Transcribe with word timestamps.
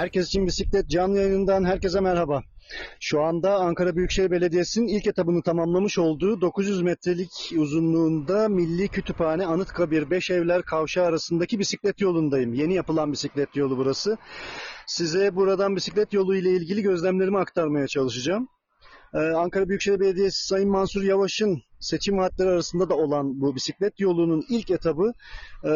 Herkes 0.00 0.26
için 0.26 0.46
bisiklet 0.46 0.88
canlı 0.88 1.18
yayından 1.18 1.64
herkese 1.64 2.00
merhaba. 2.00 2.42
Şu 3.00 3.22
anda 3.22 3.54
Ankara 3.54 3.96
Büyükşehir 3.96 4.30
Belediyesi'nin 4.30 4.88
ilk 4.88 5.06
etabını 5.06 5.42
tamamlamış 5.42 5.98
olduğu 5.98 6.40
900 6.40 6.82
metrelik 6.82 7.52
uzunluğunda 7.56 8.48
Milli 8.48 8.88
Kütüphane 8.88 9.46
Anıtkabir 9.46 10.10
Beşevler 10.10 10.62
Kavşağı 10.62 11.06
arasındaki 11.06 11.58
bisiklet 11.58 12.00
yolundayım. 12.00 12.54
Yeni 12.54 12.74
yapılan 12.74 13.12
bisiklet 13.12 13.56
yolu 13.56 13.76
burası. 13.76 14.18
Size 14.86 15.36
buradan 15.36 15.76
bisiklet 15.76 16.12
yolu 16.12 16.36
ile 16.36 16.50
ilgili 16.50 16.82
gözlemlerimi 16.82 17.38
aktarmaya 17.38 17.86
çalışacağım. 17.86 18.48
Ee, 19.14 19.18
Ankara 19.18 19.68
Büyükşehir 19.68 20.00
Belediyesi 20.00 20.46
Sayın 20.46 20.70
Mansur 20.70 21.02
Yavaş'ın 21.02 21.62
seçim 21.80 22.18
vaatleri 22.18 22.48
arasında 22.48 22.88
da 22.88 22.94
olan 22.96 23.40
bu 23.40 23.54
bisiklet 23.54 24.00
yolunun 24.00 24.44
ilk 24.48 24.70
etabı 24.70 25.12
e, 25.64 25.70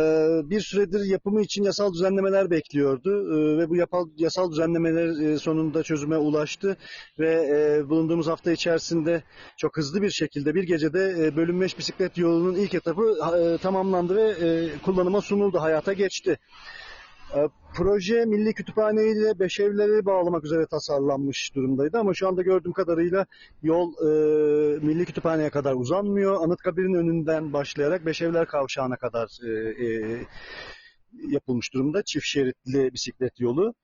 bir 0.50 0.60
süredir 0.60 1.04
yapımı 1.04 1.42
için 1.42 1.62
yasal 1.62 1.92
düzenlemeler 1.92 2.50
bekliyordu 2.50 3.10
E, 3.34 3.58
ve 3.58 3.68
bu 3.68 3.76
yasal 4.16 4.50
düzenlemeler 4.50 5.32
e, 5.32 5.38
sonunda 5.38 5.82
çözüme 5.82 6.16
ulaştı 6.16 6.76
ve 7.18 7.82
bulunduğumuz 7.88 8.26
hafta 8.26 8.52
içerisinde 8.52 9.22
çok 9.56 9.76
hızlı 9.76 10.02
bir 10.02 10.10
şekilde 10.10 10.54
bir 10.54 10.62
gecede 10.62 11.36
bölünmüş 11.36 11.78
bisiklet 11.78 12.18
yolunun 12.18 12.54
ilk 12.54 12.74
etabı 12.74 13.18
tamamlandı 13.62 14.16
ve 14.16 14.68
kullanıma 14.84 15.20
sunuldu, 15.20 15.60
hayata 15.60 15.92
geçti. 15.92 16.38
E, 17.36 17.48
Proje 17.74 18.24
Milli 18.24 18.54
Kütüphane 18.54 19.06
ile 19.06 19.38
Beşevleri 19.38 20.06
bağlamak 20.06 20.44
üzere 20.44 20.66
tasarlanmış 20.66 21.54
durumdaydı 21.54 21.98
ama 21.98 22.14
şu 22.14 22.28
anda 22.28 22.42
gördüğüm 22.42 22.72
kadarıyla 22.72 23.26
yol 23.62 23.92
e, 23.92 24.06
Milli 24.86 25.04
Kütüphane'ye 25.04 25.50
kadar 25.50 25.74
uzanmıyor. 25.74 26.44
Anıtkabir'in 26.44 26.94
önünden 26.94 27.52
başlayarak 27.52 28.06
Beşevler 28.06 28.46
Kavşağı'na 28.46 28.96
kadar 28.96 29.38
e, 29.46 29.50
e, 29.84 30.20
yapılmış 31.28 31.74
durumda. 31.74 32.02
Çift 32.02 32.26
şeritli 32.26 32.92
bisiklet 32.92 33.40
yolu. 33.40 33.74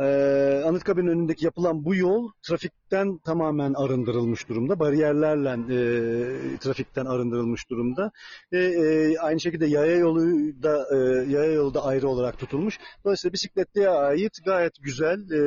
Ee, 0.00 0.62
Anıtkabir'in 0.66 1.06
önündeki 1.06 1.44
yapılan 1.44 1.84
bu 1.84 1.94
yol 1.94 2.30
trafikten 2.42 3.18
tamamen 3.18 3.74
arındırılmış 3.74 4.48
durumda. 4.48 4.80
Bariyerlerle 4.80 5.50
e, 5.50 6.56
trafikten 6.56 7.06
arındırılmış 7.06 7.70
durumda. 7.70 8.12
Ve 8.52 8.64
e, 8.64 9.18
aynı 9.18 9.40
şekilde 9.40 9.66
yaya 9.66 9.96
yolu 9.96 10.20
da 10.62 10.86
e, 10.92 10.96
yaya 11.30 11.52
yolu 11.52 11.74
da 11.74 11.84
ayrı 11.84 12.08
olarak 12.08 12.38
tutulmuş. 12.38 12.78
Dolayısıyla 13.04 13.32
bisikletliğe 13.32 13.88
ait 13.88 14.44
gayet 14.44 14.72
güzel 14.82 15.30
e, 15.30 15.42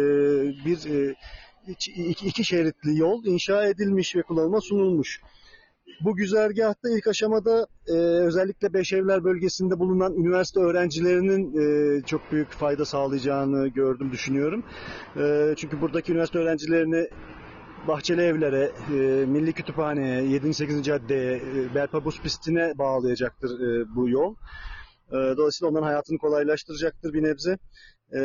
bir 0.66 1.10
e, 1.10 1.16
iki, 1.68 1.92
iki 2.28 2.46
şeritli 2.46 2.98
yol 2.98 3.26
inşa 3.26 3.66
edilmiş 3.66 4.16
ve 4.16 4.22
kullanıma 4.22 4.62
sunulmuş. 4.62 5.22
Bu 6.02 6.16
güzergahta 6.16 6.90
ilk 6.90 7.08
aşamada 7.08 7.68
e, 7.88 7.94
özellikle 7.98 8.74
Beşevler 8.74 9.24
bölgesinde 9.24 9.80
bulunan 9.80 10.14
üniversite 10.14 10.60
öğrencilerinin 10.60 11.54
e, 11.58 12.02
çok 12.06 12.32
büyük 12.32 12.52
fayda 12.52 12.86
sağlayacağını 12.86 13.68
gördüm, 13.68 14.12
düşünüyorum. 14.12 14.64
E, 15.18 15.54
çünkü 15.58 15.82
buradaki 15.82 16.12
üniversite 16.12 16.40
öğrencilerini 16.40 17.10
Bahçeli 17.88 18.22
Evler'e, 18.22 18.72
e, 18.90 19.26
Milli 19.26 19.54
Kütüphane'ye, 19.54 20.24
7. 20.24 20.54
8. 20.54 20.84
Cadde'ye, 20.84 21.36
e, 21.36 21.76
Berpa 21.76 22.06
Buz 22.06 22.22
Pisti'ne 22.22 22.78
bağlayacaktır 22.78 23.60
e, 23.60 23.96
bu 23.96 24.10
yol. 24.10 24.36
E, 25.10 25.16
dolayısıyla 25.38 25.72
onların 25.72 25.86
hayatını 25.86 26.18
kolaylaştıracaktır 26.18 27.14
bir 27.14 27.24
nebze. 27.24 27.58
Ee, 28.12 28.20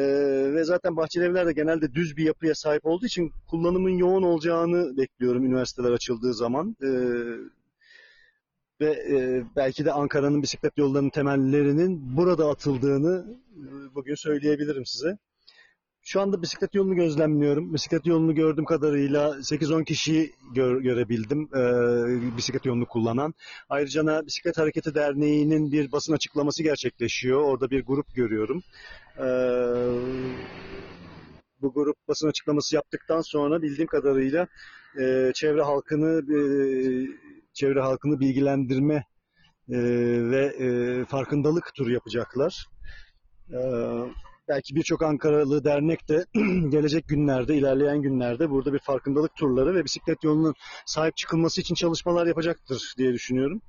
ve 0.54 0.64
zaten 0.64 0.96
Bahçeli 0.96 1.24
Evler 1.24 1.46
de 1.46 1.52
genelde 1.52 1.94
düz 1.94 2.16
bir 2.16 2.24
yapıya 2.24 2.54
sahip 2.54 2.86
olduğu 2.86 3.06
için 3.06 3.32
kullanımın 3.50 3.98
yoğun 3.98 4.22
olacağını 4.22 4.96
bekliyorum 4.96 5.44
üniversiteler 5.44 5.92
açıldığı 5.92 6.34
zaman. 6.34 6.76
Ee, 6.82 6.88
ve 8.80 8.90
e, 8.90 9.44
belki 9.56 9.84
de 9.84 9.92
Ankara'nın 9.92 10.42
bisiklet 10.42 10.78
yollarının 10.78 11.10
temellerinin 11.10 12.16
burada 12.16 12.50
atıldığını 12.50 13.38
e, 13.56 13.94
bugün 13.94 14.14
söyleyebilirim 14.14 14.86
size. 14.86 15.18
Şu 16.08 16.20
anda 16.20 16.42
bisiklet 16.42 16.74
yolunu 16.74 16.94
gözlemliyorum. 16.94 17.74
Bisiklet 17.74 18.06
yolunu 18.06 18.34
gördüğüm 18.34 18.64
kadarıyla 18.64 19.28
8-10 19.30 19.84
kişi 19.84 20.32
gör, 20.54 20.80
görebildim 20.80 21.48
e, 21.54 22.36
bisiklet 22.36 22.64
yolunu 22.64 22.86
kullanan. 22.86 23.34
Ayrıca 23.68 24.26
Bisiklet 24.26 24.58
Hareketi 24.58 24.94
Derneği'nin 24.94 25.72
bir 25.72 25.92
basın 25.92 26.12
açıklaması 26.12 26.62
gerçekleşiyor. 26.62 27.42
Orada 27.42 27.70
bir 27.70 27.84
grup 27.84 28.14
görüyorum. 28.14 28.62
E, 29.18 29.26
bu 31.60 31.72
grup 31.72 31.96
basın 32.08 32.28
açıklaması 32.28 32.74
yaptıktan 32.74 33.20
sonra 33.20 33.62
bildiğim 33.62 33.88
kadarıyla 33.88 34.46
e, 35.00 35.32
çevre 35.34 35.62
halkını 35.62 36.34
e, 36.36 36.40
çevre 37.52 37.80
halkını 37.80 38.20
bilgilendirme 38.20 39.04
e, 39.68 39.78
ve 40.30 40.46
e, 40.46 41.04
farkındalık 41.04 41.74
turu 41.74 41.92
yapacaklar. 41.92 42.66
E, 43.52 43.58
belki 44.48 44.74
birçok 44.74 45.02
Ankaralı 45.02 45.64
dernek 45.64 46.08
de 46.08 46.24
gelecek 46.68 47.08
günlerde, 47.08 47.56
ilerleyen 47.56 48.02
günlerde 48.02 48.50
burada 48.50 48.72
bir 48.72 48.78
farkındalık 48.78 49.34
turları 49.34 49.74
ve 49.74 49.84
bisiklet 49.84 50.24
yolunun 50.24 50.54
sahip 50.86 51.16
çıkılması 51.16 51.60
için 51.60 51.74
çalışmalar 51.74 52.26
yapacaktır 52.26 52.94
diye 52.98 53.12
düşünüyorum. 53.12 53.62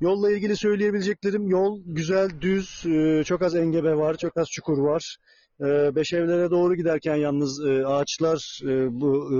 Yolla 0.00 0.30
ilgili 0.30 0.56
söyleyebileceklerim 0.56 1.48
yol 1.48 1.82
güzel, 1.86 2.30
düz, 2.40 2.86
e, 2.86 3.24
çok 3.24 3.42
az 3.42 3.54
engebe 3.54 3.96
var, 3.96 4.16
çok 4.16 4.36
az 4.36 4.48
çukur 4.48 4.78
var. 4.78 5.16
E, 5.60 5.96
Beşevlere 5.96 6.50
doğru 6.50 6.74
giderken 6.74 7.16
yalnız 7.16 7.66
e, 7.66 7.86
ağaçlar 7.86 8.60
bu 8.90 9.30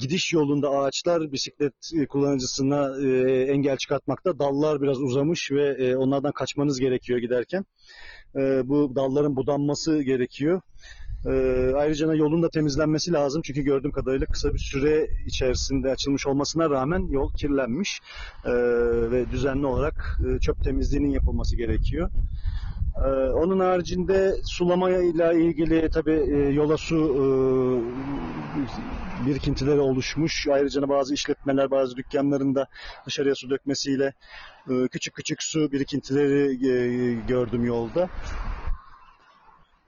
gidiş 0.00 0.32
yolunda 0.32 0.70
ağaçlar 0.70 1.32
bisiklet 1.32 1.74
kullanıcısına 2.08 3.08
engel 3.44 3.76
çıkartmakta. 3.76 4.38
Dallar 4.38 4.82
biraz 4.82 5.00
uzamış 5.02 5.52
ve 5.52 5.96
onlardan 5.96 6.32
kaçmanız 6.32 6.80
gerekiyor 6.80 7.18
giderken 7.18 7.64
e, 8.36 8.68
bu 8.68 8.92
dalların 8.96 9.36
budanması 9.36 10.02
gerekiyor. 10.02 10.60
E, 11.26 11.30
ayrıca 11.76 12.14
yolun 12.14 12.42
da 12.42 12.48
temizlenmesi 12.48 13.12
lazım 13.12 13.42
çünkü 13.44 13.62
gördüğüm 13.62 13.92
kadarıyla 13.92 14.26
kısa 14.26 14.54
bir 14.54 14.58
süre 14.58 15.08
içerisinde 15.26 15.90
açılmış 15.90 16.26
olmasına 16.26 16.70
rağmen 16.70 17.06
yol 17.10 17.32
kirlenmiş 17.34 18.00
e, 18.44 18.52
ve 19.10 19.30
düzenli 19.30 19.66
olarak 19.66 20.20
e, 20.28 20.38
çöp 20.38 20.64
temizliğinin 20.64 21.10
yapılması 21.10 21.56
gerekiyor. 21.56 22.10
Ee, 22.96 23.08
onun 23.10 23.60
haricinde 23.60 24.36
sulamayla 24.44 25.32
ilgili 25.32 25.88
tabi 25.88 26.12
e, 26.12 26.36
yola 26.36 26.76
su 26.76 26.96
e, 26.96 27.24
birikintileri 29.26 29.80
oluşmuş. 29.80 30.48
Ayrıca 30.48 30.88
bazı 30.88 31.14
işletmeler, 31.14 31.70
bazı 31.70 31.96
dükkanlarında 31.96 32.66
dışarıya 33.06 33.34
su 33.34 33.50
dökmesiyle 33.50 34.12
e, 34.70 34.88
küçük 34.88 35.14
küçük 35.14 35.42
su 35.42 35.72
birikintileri 35.72 36.68
e, 36.68 37.14
gördüm 37.28 37.64
yolda. 37.64 38.08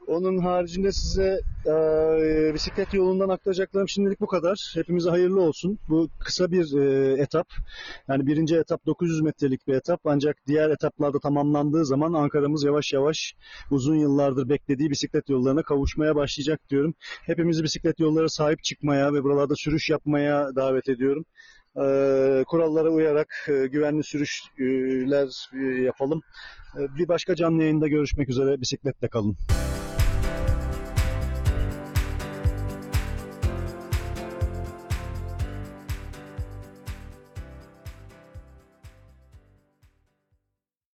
Onun 0.06 0.38
haricinde 0.38 0.92
size 0.92 1.40
e, 1.66 1.74
bisiklet 2.54 2.94
yolundan 2.94 3.28
aktaracaklarım 3.28 3.88
şimdilik 3.88 4.20
bu 4.20 4.26
kadar. 4.26 4.72
Hepimize 4.74 5.10
hayırlı 5.10 5.40
olsun. 5.40 5.78
Bu 5.88 6.08
kısa 6.18 6.50
bir 6.50 6.78
e, 6.78 7.12
etap. 7.22 7.46
Yani 8.08 8.26
birinci 8.26 8.56
etap 8.56 8.86
900 8.86 9.20
metrelik 9.20 9.68
bir 9.68 9.74
etap. 9.74 10.00
Ancak 10.04 10.36
diğer 10.46 10.70
etaplarda 10.70 11.18
tamamlandığı 11.18 11.86
zaman 11.86 12.12
Ankara'mız 12.12 12.64
yavaş 12.64 12.92
yavaş 12.92 13.34
uzun 13.70 13.96
yıllardır 13.96 14.48
beklediği 14.48 14.90
bisiklet 14.90 15.28
yollarına 15.28 15.62
kavuşmaya 15.62 16.16
başlayacak 16.16 16.60
diyorum. 16.70 16.94
Hepimizi 17.22 17.62
bisiklet 17.62 18.00
yollara 18.00 18.28
sahip 18.28 18.64
çıkmaya 18.64 19.14
ve 19.14 19.22
buralarda 19.22 19.54
sürüş 19.56 19.90
yapmaya 19.90 20.56
davet 20.56 20.88
ediyorum. 20.88 21.24
E, 21.76 22.44
kurallara 22.46 22.90
uyarak 22.90 23.46
e, 23.48 23.66
güvenli 23.66 24.04
sürüşler 24.04 25.28
e, 25.54 25.82
yapalım. 25.82 26.22
E, 26.76 26.80
bir 26.98 27.08
başka 27.08 27.34
canlı 27.34 27.62
yayında 27.62 27.88
görüşmek 27.88 28.28
üzere. 28.28 28.60
Bisikletle 28.60 29.08
kalın. 29.08 29.36